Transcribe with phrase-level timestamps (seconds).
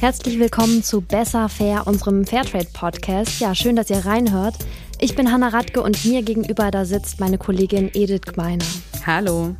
[0.00, 3.38] Herzlich willkommen zu Besser Fair, unserem Fairtrade-Podcast.
[3.38, 4.54] Ja, schön, dass ihr reinhört.
[4.98, 8.64] Ich bin Hanna Radke und mir gegenüber da sitzt meine Kollegin Edith Gmeiner.
[9.04, 9.54] Hallo.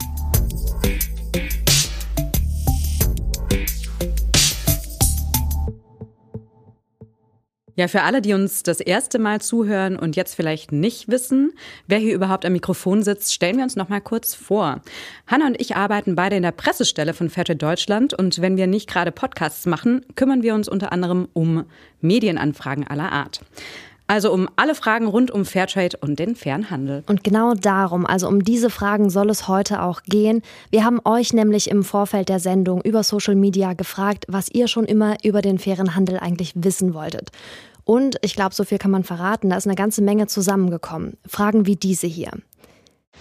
[7.81, 11.55] Ja, für alle, die uns das erste Mal zuhören und jetzt vielleicht nicht wissen,
[11.87, 14.83] wer hier überhaupt am Mikrofon sitzt, stellen wir uns noch mal kurz vor.
[15.27, 18.87] Hanna und ich arbeiten beide in der Pressestelle von Fairtrade Deutschland und wenn wir nicht
[18.87, 21.65] gerade Podcasts machen, kümmern wir uns unter anderem um
[22.03, 23.41] Medienanfragen aller Art.
[24.11, 27.05] Also um alle Fragen rund um Fairtrade und den fairen Handel.
[27.07, 30.43] Und genau darum, also um diese Fragen soll es heute auch gehen.
[30.71, 34.85] Wir haben euch nämlich im Vorfeld der Sendung über Social Media gefragt, was ihr schon
[34.85, 37.31] immer über den fairen Handel eigentlich wissen wolltet.
[37.91, 41.17] Und ich glaube, so viel kann man verraten, da ist eine ganze Menge zusammengekommen.
[41.27, 42.31] Fragen wie diese hier.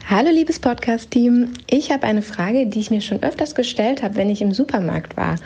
[0.07, 4.29] Hallo liebes Podcast-Team, ich habe eine Frage, die ich mir schon öfters gestellt habe, wenn
[4.29, 5.38] ich im Supermarkt war.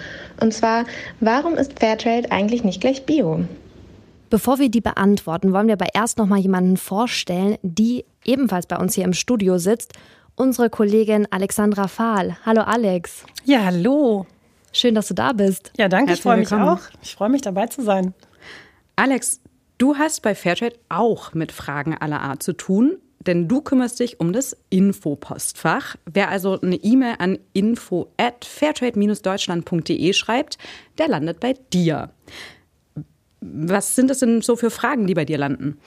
[0.41, 0.83] Und zwar,
[1.21, 3.45] warum ist Fairtrade eigentlich nicht gleich Bio?
[4.29, 8.75] Bevor wir die beantworten, wollen wir aber erst noch mal jemanden vorstellen, die ebenfalls bei
[8.75, 9.93] uns hier im Studio sitzt.
[10.35, 12.35] Unsere Kollegin Alexandra Fahl.
[12.45, 13.23] Hallo Alex.
[13.45, 14.25] Ja, hallo.
[14.73, 15.71] Schön, dass du da bist.
[15.77, 16.09] Ja, danke.
[16.09, 16.81] Herzlich ich freue mich auch.
[17.01, 18.13] Ich freue mich dabei zu sein.
[18.95, 19.41] Alex,
[19.77, 24.19] du hast bei Fairtrade auch mit Fragen aller Art zu tun, denn du kümmerst dich
[24.19, 25.95] um das Infopostfach.
[26.05, 30.57] Wer also eine E-Mail an info at fairtrade-deutschland.de schreibt,
[30.97, 32.11] der landet bei dir.
[33.41, 35.79] Was sind das denn so für Fragen, die bei dir landen?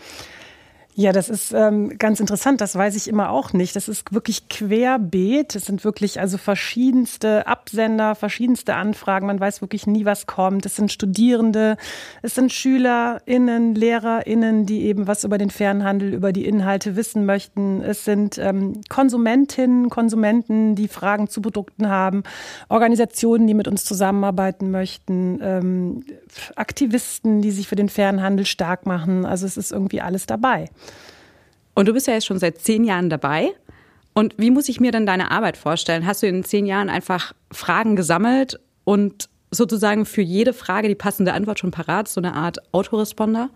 [0.99, 2.63] Ja, das ist ähm, ganz interessant.
[2.63, 3.77] Das weiß ich immer auch nicht.
[3.77, 5.55] Das ist wirklich querbeet.
[5.55, 9.27] Es sind wirklich also verschiedenste Absender, verschiedenste Anfragen.
[9.27, 10.65] Man weiß wirklich nie, was kommt.
[10.65, 11.77] Es sind Studierende,
[12.23, 17.83] es sind SchülerInnen, LehrerInnen, die eben was über den Fernhandel, über die Inhalte wissen möchten.
[17.83, 22.23] Es sind ähm, Konsumentinnen, Konsumenten, die Fragen zu Produkten haben,
[22.71, 26.05] Organisationen, die mit uns zusammenarbeiten möchten, ähm,
[26.55, 29.27] Aktivisten, die sich für den Fernhandel stark machen.
[29.27, 30.71] Also es ist irgendwie alles dabei.
[31.77, 33.53] Und du bist ja jetzt schon seit zehn Jahren dabei.
[34.15, 36.07] Und wie muss ich mir dann deine Arbeit vorstellen?
[36.07, 41.35] Hast du in zehn Jahren einfach Fragen gesammelt und sozusagen für jede Frage die passende
[41.35, 43.51] Antwort schon parat, so eine Art Autoresponder?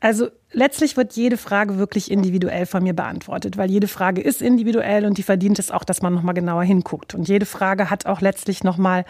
[0.00, 5.04] Also letztlich wird jede Frage wirklich individuell von mir beantwortet, weil jede Frage ist individuell
[5.04, 7.14] und die verdient es auch, dass man nochmal genauer hinguckt.
[7.14, 9.04] Und jede Frage hat auch letztlich nochmal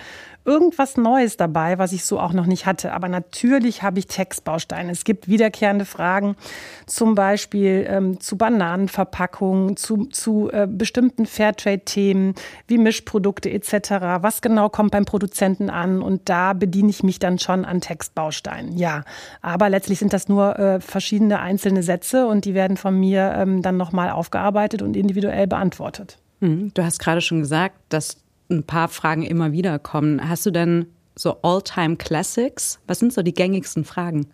[0.45, 2.93] irgendwas Neues dabei, was ich so auch noch nicht hatte.
[2.93, 4.91] Aber natürlich habe ich Textbausteine.
[4.91, 6.35] Es gibt wiederkehrende Fragen,
[6.87, 12.35] zum Beispiel ähm, zu Bananenverpackungen, zu, zu äh, bestimmten Fairtrade-Themen
[12.67, 13.91] wie Mischprodukte etc.
[14.23, 16.01] Was genau kommt beim Produzenten an?
[16.01, 18.79] Und da bediene ich mich dann schon an Textbausteinen.
[18.79, 19.05] Ja,
[19.43, 23.63] aber letztlich sind das nur äh, verschiedene einzelne Sätze und die werden von mir ähm,
[23.63, 26.19] dann nochmal aufgearbeitet und individuell beantwortet.
[26.41, 26.73] Mhm.
[26.75, 28.17] Du hast gerade schon gesagt, dass
[28.51, 30.29] ein paar Fragen immer wieder kommen.
[30.29, 32.81] Hast du denn so All-Time Classics?
[32.87, 34.27] Was sind so die gängigsten Fragen?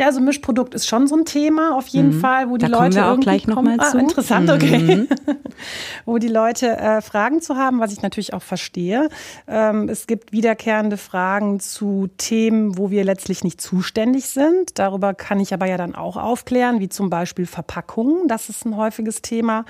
[0.00, 2.20] Ja, also Mischprodukt ist schon so ein Thema auf jeden mhm.
[2.20, 3.76] Fall, wo die da Leute wir auch irgendwie gleich kommen.
[3.76, 3.98] Noch mal ah, zu.
[3.98, 4.96] interessant, okay.
[4.96, 5.08] Mhm.
[6.06, 9.10] wo die Leute äh, Fragen zu haben, was ich natürlich auch verstehe.
[9.46, 14.78] Ähm, es gibt wiederkehrende Fragen zu Themen, wo wir letztlich nicht zuständig sind.
[14.78, 18.26] Darüber kann ich aber ja dann auch aufklären, wie zum Beispiel Verpackungen.
[18.26, 19.66] Das ist ein häufiges Thema.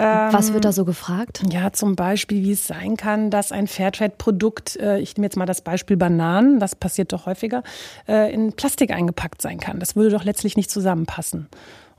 [0.00, 1.42] Was wird da so gefragt?
[1.50, 5.46] Ja, zum Beispiel, wie es sein kann, dass ein Fairtrade-Produkt, äh, ich nehme jetzt mal
[5.46, 7.62] das Beispiel Bananen, das passiert doch häufiger,
[8.08, 9.78] äh, in Plastik eingepackt sein kann.
[9.80, 11.48] Das würde doch letztlich nicht zusammenpassen.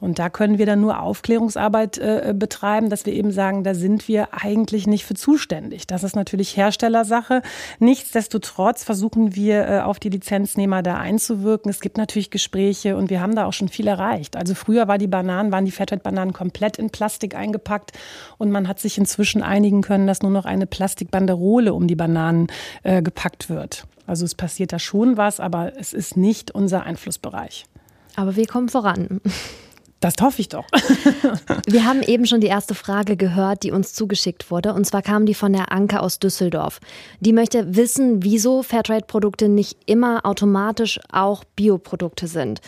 [0.02, 4.08] Und da können wir dann nur Aufklärungsarbeit äh, betreiben, dass wir eben sagen, da sind
[4.08, 5.86] wir eigentlich nicht für zuständig.
[5.86, 7.44] Das ist natürlich Herstellersache.
[7.78, 11.70] Nichtsdestotrotz versuchen wir äh, auf die Lizenznehmer da einzuwirken.
[11.70, 14.36] Es gibt natürlich Gespräche und wir haben da auch schon viel erreicht.
[14.36, 17.92] Also früher war die Bananen, waren die Fairtrade-Bananen komplett in Plastik eingepackt
[18.40, 22.48] und man hat sich inzwischen einigen können, dass nur noch eine Plastikbanderole um die Bananen
[22.82, 23.86] äh, gepackt wird.
[24.08, 27.66] Also es passiert da schon was, aber es ist nicht unser Einflussbereich.
[28.16, 29.22] Aber wir kommen voran.
[30.02, 30.66] Das hoffe ich doch.
[31.68, 34.74] Wir haben eben schon die erste Frage gehört, die uns zugeschickt wurde.
[34.74, 36.82] Und zwar kam die von der Anke aus Düsseldorf.
[37.22, 42.60] Die möchte wissen, wieso Fairtrade-Produkte nicht immer automatisch auch Bioprodukte sind.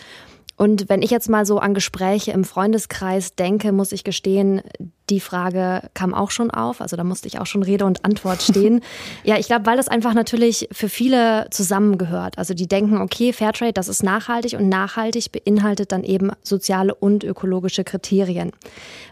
[0.56, 4.62] Und wenn ich jetzt mal so an Gespräche im Freundeskreis denke, muss ich gestehen,
[5.10, 6.80] die Frage kam auch schon auf.
[6.80, 8.80] Also da musste ich auch schon Rede und Antwort stehen.
[9.24, 12.38] ja, ich glaube, weil das einfach natürlich für viele zusammengehört.
[12.38, 17.24] Also die denken, okay, Fairtrade, das ist nachhaltig und nachhaltig beinhaltet dann eben soziale und
[17.24, 18.52] ökologische Kriterien.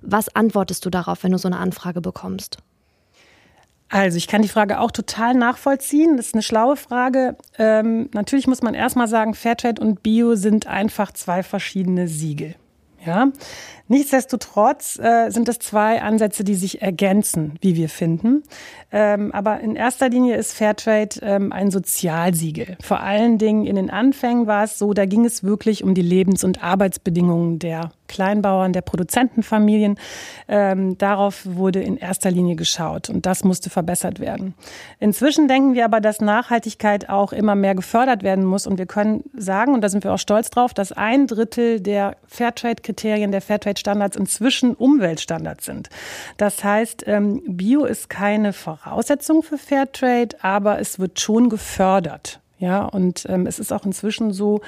[0.00, 2.58] Was antwortest du darauf, wenn du so eine Anfrage bekommst?
[3.92, 6.16] Also ich kann die Frage auch total nachvollziehen.
[6.16, 7.36] Das ist eine schlaue Frage.
[7.58, 12.54] Ähm, natürlich muss man erstmal sagen, Fairtrade und Bio sind einfach zwei verschiedene Siegel.
[13.04, 13.32] Ja,
[13.88, 18.44] nichtsdestotrotz äh, sind es zwei Ansätze, die sich ergänzen, wie wir finden.
[18.92, 22.78] Ähm, aber in erster Linie ist Fairtrade ähm, ein Sozialsiegel.
[22.80, 26.02] Vor allen Dingen in den Anfängen war es so, da ging es wirklich um die
[26.02, 29.98] Lebens- und Arbeitsbedingungen der Kleinbauern, der Produzentenfamilien.
[30.46, 34.54] Ähm, darauf wurde in erster Linie geschaut und das musste verbessert werden.
[35.00, 39.24] Inzwischen denken wir aber, dass Nachhaltigkeit auch immer mehr gefördert werden muss und wir können
[39.34, 44.16] sagen, und da sind wir auch stolz drauf, dass ein Drittel der Fairtrade-Kriterien, der Fairtrade-Standards
[44.16, 45.88] inzwischen Umweltstandards sind.
[46.36, 52.40] Das heißt, ähm, Bio ist keine Voraussetzung für Fairtrade, aber es wird schon gefördert.
[52.58, 54.60] Ja, und ähm, es ist auch inzwischen so,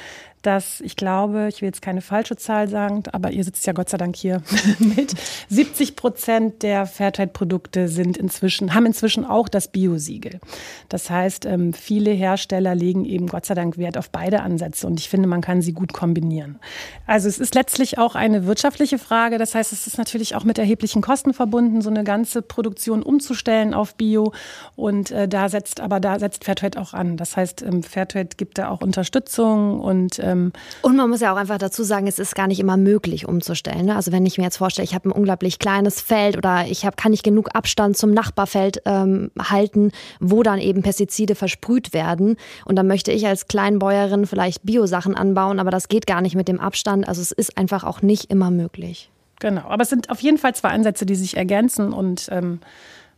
[0.47, 3.89] dass ich glaube, ich will jetzt keine falsche Zahl sagen, aber ihr sitzt ja Gott
[3.89, 4.43] sei Dank hier
[4.79, 5.15] mit.
[5.49, 10.41] 70 Prozent der Fairtrade-Produkte sind inzwischen, haben inzwischen auch das Bio-Siegel.
[10.89, 15.01] Das heißt, ähm, viele Hersteller legen eben Gott sei Dank Wert auf beide Ansätze und
[15.01, 16.59] ich finde, man kann sie gut kombinieren.
[17.07, 19.39] Also es ist letztlich auch eine wirtschaftliche Frage.
[19.39, 23.73] Das heißt, es ist natürlich auch mit erheblichen Kosten verbunden, so eine ganze Produktion umzustellen
[23.73, 24.33] auf Bio.
[24.77, 27.17] Und äh, da setzt, aber da setzt Fairtrade auch an.
[27.17, 30.53] Das heißt, ähm, Fairtrade gibt da auch Unterstützung und äh, ähm
[30.83, 33.87] und man muss ja auch einfach dazu sagen, es ist gar nicht immer möglich umzustellen.
[33.87, 33.97] Ne?
[33.97, 36.97] Also wenn ich mir jetzt vorstelle, ich habe ein unglaublich kleines Feld oder ich hab,
[36.97, 42.37] kann nicht genug Abstand zum Nachbarfeld ähm, halten, wo dann eben Pestizide versprüht werden.
[42.65, 46.49] Und dann möchte ich als Kleinbäuerin vielleicht Biosachen anbauen, aber das geht gar nicht mit
[46.49, 47.09] dem Abstand.
[47.09, 49.11] Also es ist einfach auch nicht immer möglich.
[49.41, 52.61] Genau, aber es sind auf jeden Fall zwei Ansätze, die sich ergänzen und, ähm,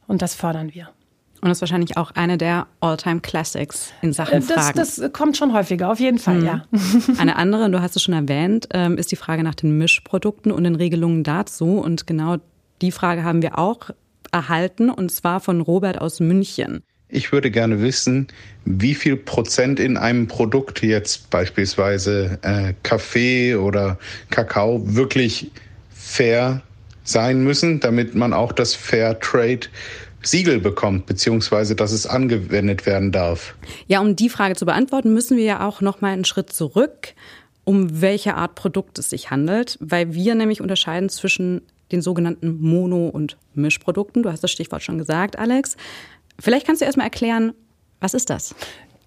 [0.06, 0.88] und das fördern wir.
[1.46, 4.76] Und das ist wahrscheinlich auch eine der All-Time Classics in Sachen das, Fragen.
[4.76, 6.44] Das kommt schon häufiger, auf jeden Fall, mhm.
[6.44, 6.64] ja.
[7.18, 10.50] Eine andere, und du hast es schon erwähnt, ähm, ist die Frage nach den Mischprodukten
[10.50, 11.78] und den Regelungen dazu.
[11.78, 12.38] Und genau
[12.82, 13.90] die Frage haben wir auch
[14.32, 16.82] erhalten, und zwar von Robert aus München.
[17.08, 18.26] Ich würde gerne wissen,
[18.64, 24.00] wie viel Prozent in einem Produkt jetzt beispielsweise äh, Kaffee oder
[24.30, 25.52] Kakao wirklich
[25.94, 26.62] fair
[27.04, 29.68] sein müssen, damit man auch das Fair Trade
[30.26, 33.54] Siegel bekommt, beziehungsweise dass es angewendet werden darf.
[33.86, 37.14] Ja, um die Frage zu beantworten, müssen wir ja auch noch mal einen Schritt zurück,
[37.64, 41.62] um welche Art Produkt es sich handelt, weil wir nämlich unterscheiden zwischen
[41.92, 44.22] den sogenannten Mono- und Mischprodukten.
[44.22, 45.76] Du hast das Stichwort schon gesagt, Alex.
[46.38, 47.54] Vielleicht kannst du erst mal erklären,
[48.00, 48.54] was ist das?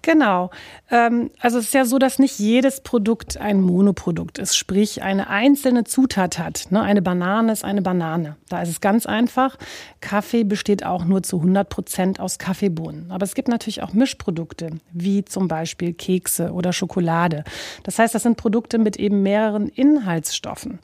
[0.02, 0.50] Genau.
[0.90, 5.28] Ähm, also es ist ja so, dass nicht jedes Produkt ein Monoprodukt ist, sprich eine
[5.28, 6.68] einzelne Zutat hat.
[6.70, 6.80] Ne?
[6.80, 8.36] Eine Banane ist eine Banane.
[8.48, 9.58] Da ist es ganz einfach.
[10.00, 13.10] Kaffee besteht auch nur zu 100 Prozent aus Kaffeebohnen.
[13.10, 17.44] Aber es gibt natürlich auch Mischprodukte, wie zum Beispiel Kekse oder Schokolade.
[17.82, 20.78] Das heißt, das sind Produkte mit eben mehreren Inhaltsstoffen.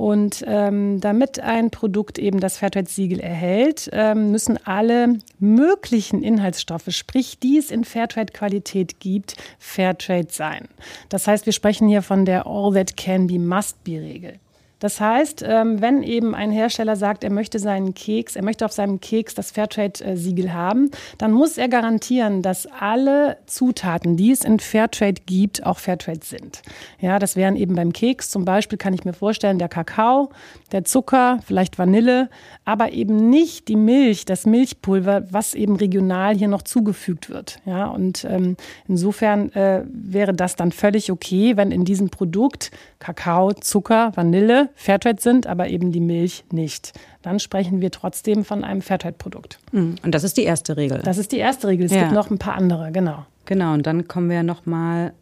[0.00, 7.38] Und ähm, damit ein Produkt eben das Fairtrade-Siegel erhält, ähm, müssen alle möglichen Inhaltsstoffe, sprich
[7.38, 10.68] die es in Fairtrade-Qualität gibt, Fairtrade sein.
[11.10, 14.40] Das heißt, wir sprechen hier von der All That Can Be Must Be-Regel.
[14.80, 18.72] Das heißt, ähm, wenn eben ein Hersteller sagt, er möchte seinen Keks, er möchte auf
[18.72, 24.58] seinem Keks das Fairtrade-Siegel haben, dann muss er garantieren, dass alle Zutaten, die es in
[24.58, 26.62] Fairtrade gibt, auch Fairtrade sind.
[26.98, 30.30] Ja, das wären eben beim Keks zum Beispiel, kann ich mir vorstellen, der Kakao,
[30.72, 32.30] der Zucker, vielleicht Vanille,
[32.64, 37.60] aber eben nicht die Milch, das Milchpulver, was eben regional hier noch zugefügt wird.
[37.66, 38.56] Ja, und ähm,
[38.88, 45.20] insofern äh, wäre das dann völlig okay, wenn in diesem Produkt Kakao, Zucker, Vanille Fairtrade
[45.20, 46.92] sind, aber eben die Milch nicht.
[47.22, 49.58] Dann sprechen wir trotzdem von einem Fairtrade-Produkt.
[49.72, 49.96] Mhm.
[50.02, 51.00] Und das ist die erste Regel.
[51.04, 51.86] Das ist die erste Regel.
[51.86, 52.02] Es ja.
[52.02, 53.26] gibt noch ein paar andere, genau.
[53.46, 55.12] Genau, und dann kommen wir noch mal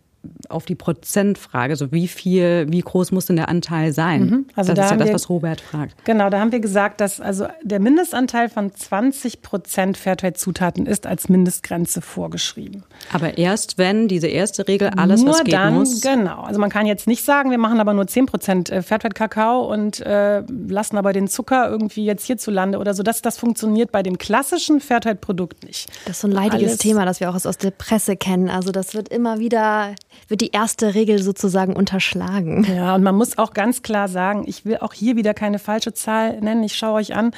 [0.48, 4.24] auf die Prozentfrage, so wie viel, wie groß muss denn der Anteil sein?
[4.24, 4.46] Mhm.
[4.54, 6.04] Also das da ist ja das, wir, was Robert fragt.
[6.04, 11.28] Genau, da haben wir gesagt, dass also der Mindestanteil von 20 Prozent Fairtrade-Zutaten ist als
[11.28, 12.84] Mindestgrenze vorgeschrieben.
[13.12, 16.00] Aber erst wenn diese erste Regel alles, nur was geht, dann, muss.
[16.00, 19.72] Genau, also man kann jetzt nicht sagen, wir machen aber nur 10 Prozent äh, Fairtrade-Kakao
[19.72, 23.02] und äh, lassen aber den Zucker irgendwie jetzt hierzulande oder so.
[23.02, 25.88] Das, das funktioniert bei dem klassischen Fairtrade-Produkt nicht.
[26.06, 28.48] Das ist so ein leidiges alles Thema, das wir auch aus der Presse kennen.
[28.48, 29.94] Also das wird immer wieder
[30.26, 32.66] wird die erste Regel sozusagen unterschlagen.
[32.74, 35.94] Ja, und man muss auch ganz klar sagen, ich will auch hier wieder keine falsche
[35.94, 36.62] Zahl nennen.
[36.64, 37.32] Ich schaue euch an,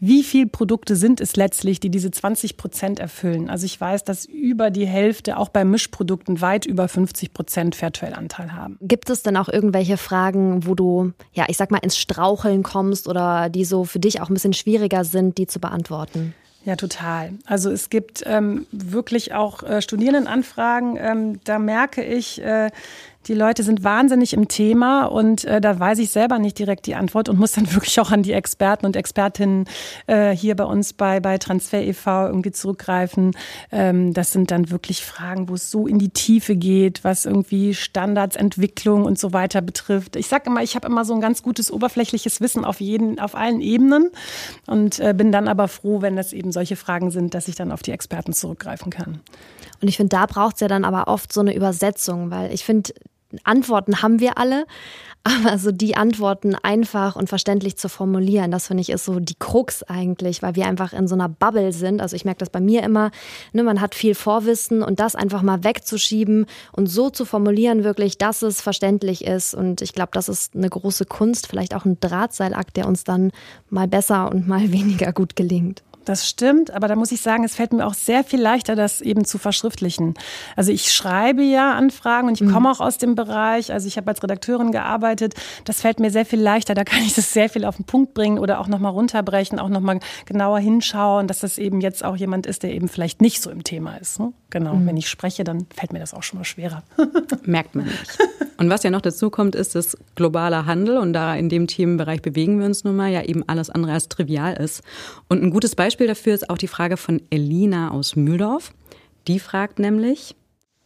[0.00, 3.48] wie viele Produkte sind es letztlich, die diese 20 Prozent erfüllen.
[3.50, 8.52] Also ich weiß, dass über die Hälfte auch bei Mischprodukten weit über 50 Prozent Fairtrade-Anteil
[8.52, 8.78] haben.
[8.80, 13.08] Gibt es denn auch irgendwelche Fragen, wo du, ja, ich sag mal, ins Straucheln kommst
[13.08, 16.34] oder die so für dich auch ein bisschen schwieriger sind, die zu beantworten?
[16.64, 17.32] Ja, total.
[17.44, 20.96] Also es gibt ähm, wirklich auch äh, Studierendenanfragen.
[20.98, 22.70] Ähm, da merke ich, äh,
[23.26, 26.94] Die Leute sind wahnsinnig im Thema und äh, da weiß ich selber nicht direkt die
[26.94, 29.64] Antwort und muss dann wirklich auch an die Experten und Expertinnen
[30.06, 32.26] äh, hier bei uns bei, bei Transfer e.V.
[32.26, 33.32] irgendwie zurückgreifen.
[33.72, 37.72] Ähm, das sind dann wirklich Fragen, wo es so in die Tiefe geht, was irgendwie
[37.72, 40.16] Standards, Entwicklung und so weiter betrifft.
[40.16, 43.34] Ich sage immer, ich habe immer so ein ganz gutes oberflächliches Wissen auf jeden, auf
[43.34, 44.10] allen Ebenen
[44.66, 47.72] und äh, bin dann aber froh, wenn das eben solche Fragen sind, dass ich dann
[47.72, 49.20] auf die Experten zurückgreifen kann.
[49.80, 52.64] Und ich finde, da braucht es ja dann aber oft so eine Übersetzung, weil ich
[52.64, 52.92] finde,
[53.44, 54.66] Antworten haben wir alle,
[55.24, 59.36] aber so die Antworten einfach und verständlich zu formulieren, das finde ich ist so die
[59.38, 62.02] Krux eigentlich, weil wir einfach in so einer Bubble sind.
[62.02, 63.10] Also ich merke das bei mir immer,
[63.54, 68.18] ne, man hat viel Vorwissen und das einfach mal wegzuschieben und so zu formulieren wirklich,
[68.18, 69.54] dass es verständlich ist.
[69.54, 73.32] Und ich glaube, das ist eine große Kunst, vielleicht auch ein Drahtseilakt, der uns dann
[73.70, 75.82] mal besser und mal weniger gut gelingt.
[76.04, 79.00] Das stimmt, aber da muss ich sagen, es fällt mir auch sehr viel leichter, das
[79.00, 80.14] eben zu verschriftlichen.
[80.54, 82.52] Also ich schreibe ja Anfragen und ich mhm.
[82.52, 83.72] komme auch aus dem Bereich.
[83.72, 85.34] Also ich habe als Redakteurin gearbeitet.
[85.64, 86.74] Das fällt mir sehr viel leichter.
[86.74, 89.68] Da kann ich das sehr viel auf den Punkt bringen oder auch nochmal runterbrechen, auch
[89.68, 93.50] nochmal genauer hinschauen, dass das eben jetzt auch jemand ist, der eben vielleicht nicht so
[93.50, 94.20] im Thema ist.
[94.20, 94.32] Ne?
[94.54, 94.74] Genau.
[94.74, 94.86] Mhm.
[94.86, 96.82] Wenn ich spreche, dann fällt mir das auch schon mal schwerer.
[97.44, 98.18] Merkt man nicht.
[98.56, 100.96] Und was ja noch dazu kommt, ist das globaler Handel.
[100.96, 104.08] Und da in dem Themenbereich bewegen wir uns nun mal ja eben alles andere als
[104.08, 104.82] trivial ist.
[105.28, 108.72] Und ein gutes Beispiel Beispiel dafür ist auch die Frage von Elina aus Mühldorf.
[109.26, 110.34] Die fragt nämlich,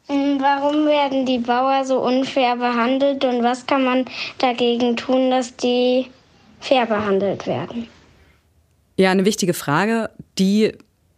[0.09, 4.05] hm, Warum werden die Bauern so unfair behandelt und was kann man
[4.39, 6.07] dagegen tun, dass die
[6.61, 7.87] fair behandelt werden?
[8.97, 10.73] Ja, eine wichtige Frage, die,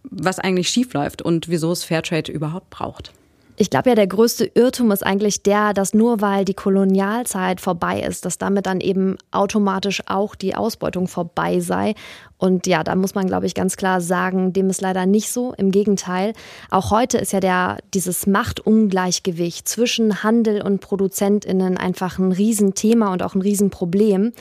[0.04, 3.12] was eigentlich schiefläuft und wieso es Fairtrade überhaupt braucht.
[3.60, 8.00] Ich glaube ja, der größte Irrtum ist eigentlich der, dass nur weil die Kolonialzeit vorbei
[8.00, 11.94] ist, dass damit dann eben automatisch auch die Ausbeutung vorbei sei.
[12.38, 15.52] Und ja, da muss man, glaube ich, ganz klar sagen, dem ist leider nicht so.
[15.58, 16.32] Im Gegenteil.
[16.70, 23.22] Auch heute ist ja der, dieses Machtungleichgewicht zwischen Handel und ProduzentInnen einfach ein Riesenthema und
[23.22, 24.32] auch ein Riesenproblem.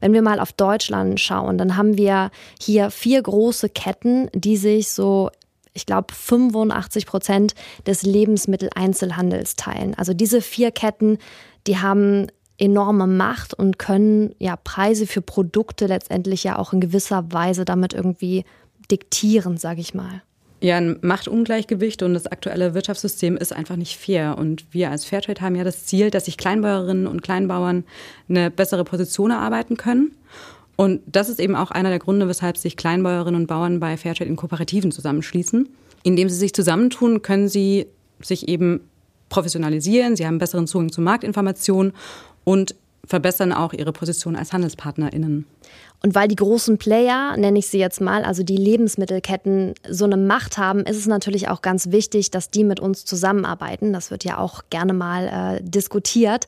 [0.00, 2.30] Wenn wir mal auf Deutschland schauen, dann haben wir
[2.60, 5.30] hier vier große Ketten, die sich so
[5.76, 7.54] ich glaube, 85 Prozent
[7.86, 9.94] des Lebensmitteleinzelhandels teilen.
[9.94, 11.18] Also diese vier Ketten,
[11.66, 12.26] die haben
[12.58, 17.92] enorme Macht und können ja Preise für Produkte letztendlich ja auch in gewisser Weise damit
[17.92, 18.44] irgendwie
[18.90, 20.22] diktieren, sage ich mal.
[20.60, 24.38] Ja, ein Machtungleichgewicht und das aktuelle Wirtschaftssystem ist einfach nicht fair.
[24.38, 27.84] Und wir als Fairtrade haben ja das Ziel, dass sich Kleinbäuerinnen und Kleinbauern
[28.28, 30.16] eine bessere Position erarbeiten können.
[30.76, 34.28] Und das ist eben auch einer der Gründe, weshalb sich Kleinbäuerinnen und Bauern bei Fairtrade
[34.28, 35.68] in Kooperativen zusammenschließen.
[36.02, 37.86] Indem sie sich zusammentun, können sie
[38.20, 38.80] sich eben
[39.28, 41.92] professionalisieren, sie haben besseren Zugang zu Marktinformationen
[42.44, 42.76] und
[43.06, 45.46] verbessern auch ihre Position als HandelspartnerInnen.
[46.02, 50.16] Und weil die großen Player, nenne ich sie jetzt mal, also die Lebensmittelketten, so eine
[50.16, 53.92] Macht haben, ist es natürlich auch ganz wichtig, dass die mit uns zusammenarbeiten.
[53.92, 56.46] Das wird ja auch gerne mal äh, diskutiert.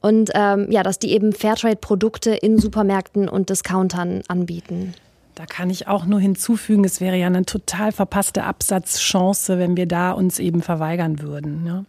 [0.00, 4.94] Und ähm, ja, dass die eben Fairtrade-Produkte in Supermärkten und Discountern anbieten.
[5.40, 9.86] Da kann ich auch nur hinzufügen, es wäre ja eine total verpasste Absatzchance, wenn wir
[9.86, 11.64] da uns eben verweigern würden.
[11.66, 11.84] Ja.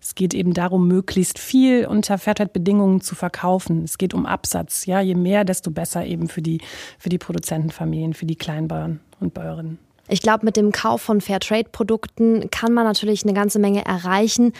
[0.00, 3.84] Es geht eben darum, möglichst viel unter Fairtrade-Bedingungen zu verkaufen.
[3.84, 4.86] Es geht um Absatz.
[4.86, 6.62] Ja, je mehr, desto besser eben für die,
[6.98, 9.78] für die Produzentenfamilien, für die Kleinbauern und Bäuerinnen.
[10.08, 14.54] Ich glaube, mit dem Kauf von Fairtrade-Produkten kann man natürlich eine ganze Menge erreichen.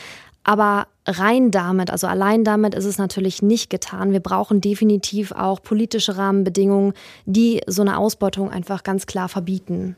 [0.44, 4.12] Aber rein damit, also allein damit ist es natürlich nicht getan.
[4.12, 6.92] Wir brauchen definitiv auch politische Rahmenbedingungen,
[7.24, 9.96] die so eine Ausbeutung einfach ganz klar verbieten.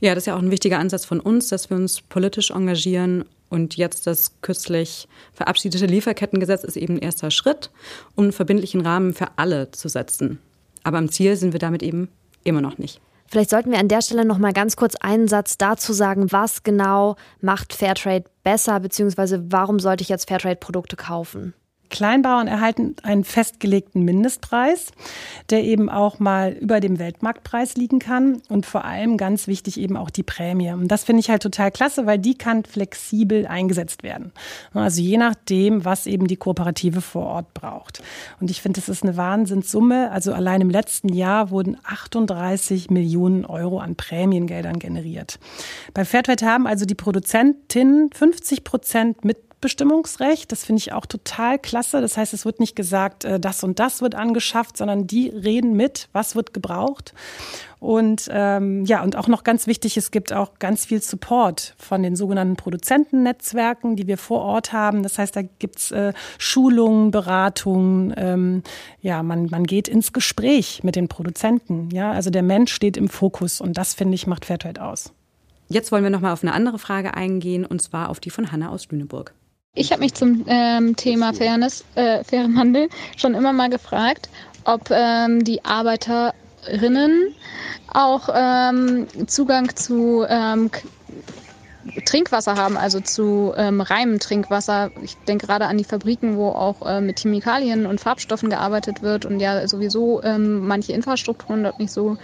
[0.00, 3.24] Ja, das ist ja auch ein wichtiger Ansatz von uns, dass wir uns politisch engagieren.
[3.48, 7.70] Und jetzt das kürzlich verabschiedete Lieferkettengesetz ist eben ein erster Schritt,
[8.14, 10.38] um einen verbindlichen Rahmen für alle zu setzen.
[10.84, 12.08] Aber am Ziel sind wir damit eben
[12.44, 13.00] immer noch nicht.
[13.30, 16.64] Vielleicht sollten wir an der Stelle noch mal ganz kurz einen Satz dazu sagen, was
[16.64, 21.54] genau macht Fairtrade besser, beziehungsweise warum sollte ich jetzt Fairtrade-Produkte kaufen?
[21.90, 24.92] Kleinbauern erhalten einen festgelegten Mindestpreis,
[25.50, 29.96] der eben auch mal über dem Weltmarktpreis liegen kann und vor allem ganz wichtig eben
[29.96, 30.72] auch die Prämie.
[30.72, 34.32] Und das finde ich halt total klasse, weil die kann flexibel eingesetzt werden.
[34.72, 38.02] Also je nachdem, was eben die Kooperative vor Ort braucht.
[38.40, 40.10] Und ich finde, das ist eine Wahnsinnssumme.
[40.10, 45.38] Also allein im letzten Jahr wurden 38 Millionen Euro an Prämiengeldern generiert.
[45.92, 50.50] Bei Fairtrade haben also die Produzentinnen 50 Prozent mit Mitbestimmungsrecht.
[50.50, 52.00] Das finde ich auch total klasse.
[52.00, 55.74] Das heißt, es wird nicht gesagt, äh, das und das wird angeschafft, sondern die reden
[55.74, 57.12] mit, was wird gebraucht.
[57.78, 62.02] Und ähm, ja, und auch noch ganz wichtig, es gibt auch ganz viel Support von
[62.02, 65.02] den sogenannten Produzentennetzwerken, die wir vor Ort haben.
[65.02, 68.14] Das heißt, da gibt's äh, Schulungen, Beratungen.
[68.16, 68.62] Ähm,
[69.02, 71.90] ja, man, man geht ins Gespräch mit den Produzenten.
[71.92, 75.12] Ja, also der Mensch steht im Fokus und das, finde ich, macht Fairtrade aus.
[75.68, 78.52] Jetzt wollen wir noch mal auf eine andere Frage eingehen, und zwar auf die von
[78.52, 79.34] Hanna aus Lüneburg.
[79.74, 84.28] Ich habe mich zum ähm, Thema Fairness, äh, fairen Handel schon immer mal gefragt,
[84.64, 87.32] ob ähm, die Arbeiterinnen
[87.86, 90.72] auch ähm, Zugang zu ähm,
[92.04, 94.90] Trinkwasser haben, also zu ähm, reinem Trinkwasser.
[95.04, 99.24] Ich denke gerade an die Fabriken, wo auch äh, mit Chemikalien und Farbstoffen gearbeitet wird
[99.24, 102.18] und ja sowieso ähm, manche Infrastrukturen dort nicht so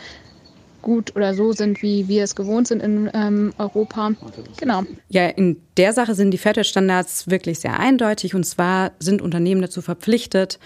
[0.82, 4.12] gut oder so sind, wie wir es gewohnt sind in ähm, Europa.
[4.58, 4.82] Genau.
[5.08, 8.34] Ja, in der Sache sind die Fairtrade-Standards wirklich sehr eindeutig.
[8.34, 10.58] Und zwar sind Unternehmen dazu verpflichtet,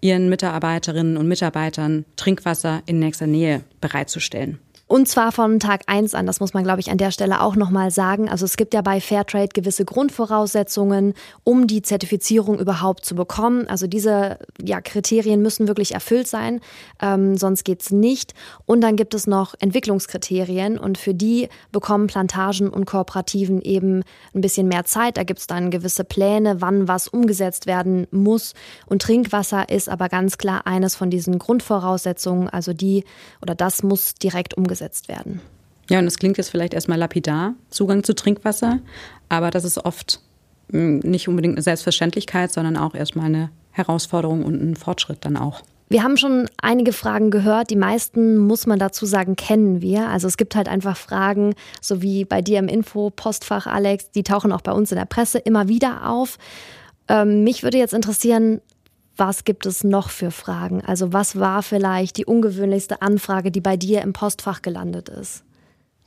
[0.00, 4.58] ihren Mitarbeiterinnen und Mitarbeitern Trinkwasser in nächster Nähe bereitzustellen.
[4.88, 7.56] Und zwar von Tag eins an, das muss man, glaube ich, an der Stelle auch
[7.56, 8.30] nochmal sagen.
[8.30, 11.12] Also es gibt ja bei Fairtrade gewisse Grundvoraussetzungen,
[11.44, 13.68] um die Zertifizierung überhaupt zu bekommen.
[13.68, 16.60] Also diese ja, Kriterien müssen wirklich erfüllt sein,
[17.02, 18.32] ähm, sonst geht's nicht.
[18.64, 24.04] Und dann gibt es noch Entwicklungskriterien und für die bekommen Plantagen und Kooperativen eben
[24.34, 25.18] ein bisschen mehr Zeit.
[25.18, 28.54] Da gibt's dann gewisse Pläne, wann was umgesetzt werden muss.
[28.86, 32.48] Und Trinkwasser ist aber ganz klar eines von diesen Grundvoraussetzungen.
[32.48, 33.04] Also die
[33.42, 35.40] oder das muss direkt umgesetzt umgesetzt werden.
[35.90, 38.80] Ja, und das klingt jetzt vielleicht erstmal lapidar, Zugang zu Trinkwasser,
[39.28, 40.20] aber das ist oft
[40.70, 45.62] hm, nicht unbedingt eine Selbstverständlichkeit, sondern auch erstmal eine Herausforderung und ein Fortschritt dann auch.
[45.90, 47.70] Wir haben schon einige Fragen gehört.
[47.70, 50.08] Die meisten, muss man dazu sagen, kennen wir.
[50.08, 54.52] Also es gibt halt einfach Fragen, so wie bei dir im Info-Postfach, Alex, die tauchen
[54.52, 56.36] auch bei uns in der Presse immer wieder auf.
[57.08, 58.60] Ähm, mich würde jetzt interessieren,
[59.18, 60.82] was gibt es noch für Fragen?
[60.84, 65.44] Also was war vielleicht die ungewöhnlichste Anfrage, die bei dir im Postfach gelandet ist?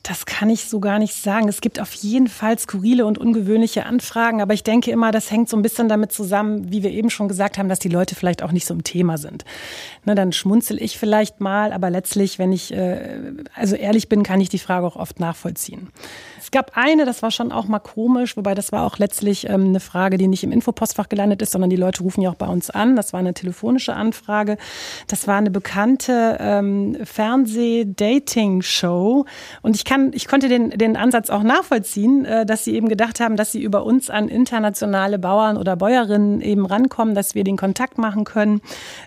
[0.04, 1.48] Das kann ich so gar nicht sagen.
[1.48, 5.48] Es gibt auf jeden Fall skurrile und ungewöhnliche Anfragen, aber ich denke immer, das hängt
[5.48, 8.42] so ein bisschen damit zusammen, wie wir eben schon gesagt haben, dass die Leute vielleicht
[8.42, 9.46] auch nicht so im Thema sind.
[10.06, 13.20] Ne, dann schmunzel ich vielleicht mal, aber letztlich, wenn ich äh,
[13.54, 15.90] also ehrlich bin, kann ich die Frage auch oft nachvollziehen.
[16.40, 19.68] Es gab eine, das war schon auch mal komisch, wobei das war auch letztlich ähm,
[19.68, 22.48] eine Frage, die nicht im Infopostfach gelandet ist, sondern die Leute rufen ja auch bei
[22.48, 22.96] uns an.
[22.96, 24.58] Das war eine telefonische Anfrage.
[25.08, 29.26] Das war eine bekannte ähm, Fernseh-Dating-Show
[29.62, 33.20] und ich kann, ich konnte den, den Ansatz auch nachvollziehen, äh, dass sie eben gedacht
[33.20, 37.58] haben, dass sie über uns an internationale Bauern oder Bäuerinnen eben rankommen, dass wir den
[37.58, 38.62] Kontakt machen können,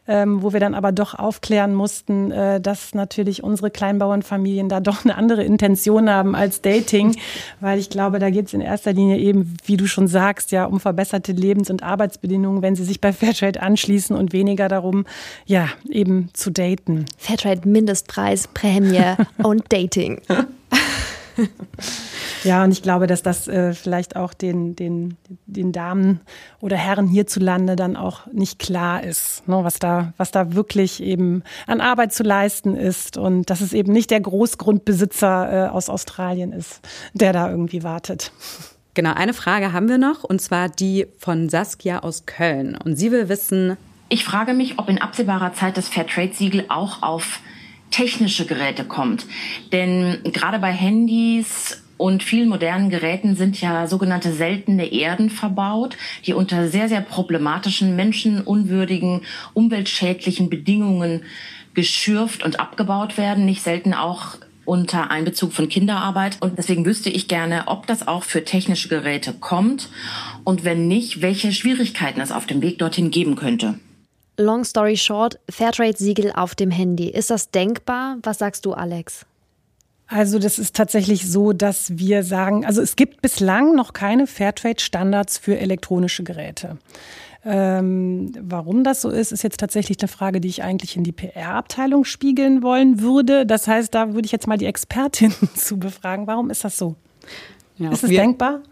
[0.07, 5.07] ähm, wo wir dann aber doch aufklären mussten, äh, dass natürlich unsere Kleinbauernfamilien da doch
[5.07, 7.17] eine andere Intention haben als Dating,
[7.61, 10.67] weil ich glaube, da geht es in erster Linie eben, wie du schon sagst, ja
[10.67, 15.07] um verbesserte Lebens- und Arbeitsbedingungen, wenn sie sich bei Fairtrade anschließen und weniger darum,
[15.47, 17.07] ja, eben zu daten.
[17.17, 20.21] Fairtrade Mindestpreis, Prämie und Dating.
[22.45, 25.17] ja, und ich glaube, dass das äh, vielleicht auch den, den,
[25.47, 26.21] den Damen
[26.61, 31.43] oder Herren hierzulande dann auch nicht klar ist, ne, was, da, was da wirklich eben
[31.67, 36.53] an Arbeit zu leisten ist und dass es eben nicht der Großgrundbesitzer äh, aus Australien
[36.53, 36.81] ist,
[37.13, 38.33] der da irgendwie wartet.
[38.95, 42.77] Genau, eine Frage haben wir noch und zwar die von Saskia aus Köln.
[42.77, 43.77] Und sie will wissen,
[44.09, 47.41] ich frage mich, ob in absehbarer Zeit das Fairtrade-Siegel auch auf
[47.95, 49.25] technische Geräte kommt.
[49.71, 56.33] Denn gerade bei Handys und vielen modernen Geräten sind ja sogenannte seltene Erden verbaut, die
[56.33, 59.21] unter sehr, sehr problematischen, menschenunwürdigen,
[59.53, 61.23] umweltschädlichen Bedingungen
[61.75, 66.39] geschürft und abgebaut werden, nicht selten auch unter Einbezug von Kinderarbeit.
[66.41, 69.89] Und deswegen wüsste ich gerne, ob das auch für technische Geräte kommt
[70.43, 73.79] und wenn nicht, welche Schwierigkeiten es auf dem Weg dorthin geben könnte.
[74.37, 77.09] Long story short, Fairtrade-Siegel auf dem Handy.
[77.09, 78.19] Ist das denkbar?
[78.23, 79.27] Was sagst du, Alex?
[80.07, 85.39] Also das ist tatsächlich so, dass wir sagen, also es gibt bislang noch keine Fairtrade-Standards
[85.39, 86.79] für elektronische Geräte.
[87.47, 91.13] Ähm, warum das so ist, ist jetzt tatsächlich eine Frage, die ich eigentlich in die
[91.13, 93.45] PR-Abteilung spiegeln wollen würde.
[93.45, 96.27] Das heißt, da würde ich jetzt mal die Expertin zu befragen.
[96.27, 96.97] Warum ist das so?
[97.77, 98.63] Ja, ist es denkbar?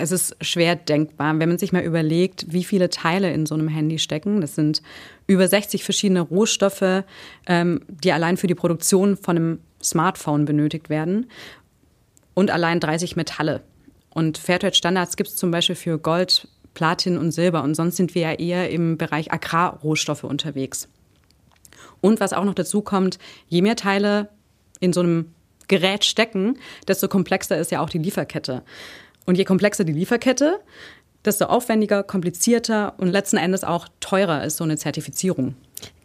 [0.00, 3.68] Es ist schwer denkbar, wenn man sich mal überlegt, wie viele Teile in so einem
[3.68, 4.40] Handy stecken.
[4.40, 4.82] Das sind
[5.26, 7.04] über 60 verschiedene Rohstoffe,
[7.46, 11.26] ähm, die allein für die Produktion von einem Smartphone benötigt werden
[12.34, 13.62] und allein 30 Metalle.
[14.10, 17.62] Und Fairtrade-Standards gibt es zum Beispiel für Gold, Platin und Silber.
[17.62, 20.88] Und sonst sind wir ja eher im Bereich Agrarrohstoffe unterwegs.
[22.00, 24.28] Und was auch noch dazu kommt, je mehr Teile
[24.80, 25.34] in so einem
[25.70, 28.62] Gerät stecken, desto komplexer ist ja auch die Lieferkette.
[29.24, 30.58] Und je komplexer die Lieferkette,
[31.24, 35.54] desto aufwendiger, komplizierter und letzten Endes auch teurer ist so eine Zertifizierung.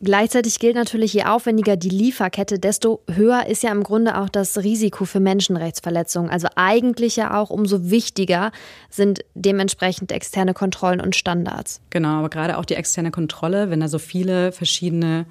[0.01, 4.59] Gleichzeitig gilt natürlich, je aufwendiger die Lieferkette, desto höher ist ja im Grunde auch das
[4.59, 6.29] Risiko für Menschenrechtsverletzungen.
[6.29, 8.51] Also eigentlich ja auch umso wichtiger
[8.91, 11.81] sind dementsprechend externe Kontrollen und Standards.
[11.89, 15.25] Genau, aber gerade auch die externe Kontrolle, wenn da so viele verschiedene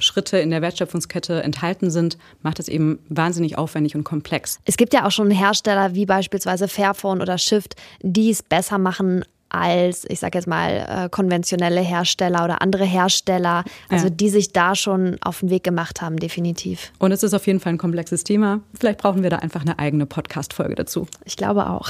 [0.00, 4.60] Schritte in der Wertschöpfungskette enthalten sind, macht es eben wahnsinnig aufwendig und komplex.
[4.64, 9.24] Es gibt ja auch schon Hersteller wie beispielsweise Fairphone oder Shift, die es besser machen
[9.50, 14.10] als, ich sage jetzt mal, äh, konventionelle Hersteller oder andere Hersteller, also ja.
[14.10, 16.92] die sich da schon auf den Weg gemacht haben, definitiv.
[16.98, 18.60] Und es ist auf jeden Fall ein komplexes Thema.
[18.78, 21.06] Vielleicht brauchen wir da einfach eine eigene Podcast-Folge dazu.
[21.24, 21.88] Ich glaube auch.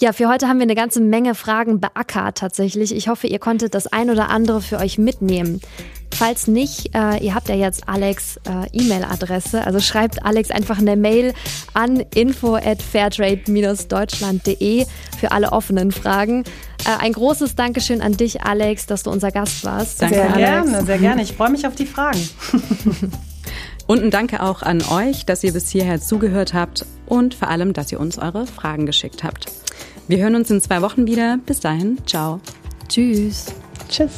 [0.00, 2.94] Ja, für heute haben wir eine ganze Menge Fragen beackert tatsächlich.
[2.96, 5.60] Ich hoffe, ihr konntet das ein oder andere für euch mitnehmen.
[6.20, 10.94] Falls nicht, äh, ihr habt ja jetzt Alex äh, E-Mail-Adresse, also schreibt Alex einfach eine
[10.94, 11.32] Mail
[11.72, 14.84] an info at fairtrade-deutschland.de
[15.18, 16.44] für alle offenen Fragen.
[16.84, 20.02] Äh, ein großes Dankeschön an dich, Alex, dass du unser Gast warst.
[20.02, 20.36] Danke, sehr Alex.
[20.36, 21.22] gerne, sehr gerne.
[21.22, 22.20] Ich freue mich auf die Fragen.
[23.86, 27.72] Und ein Danke auch an euch, dass ihr bis hierher zugehört habt und vor allem,
[27.72, 29.46] dass ihr uns eure Fragen geschickt habt.
[30.06, 31.38] Wir hören uns in zwei Wochen wieder.
[31.46, 32.40] Bis dahin, ciao.
[32.90, 33.46] Tschüss.
[33.88, 34.10] Tschüss.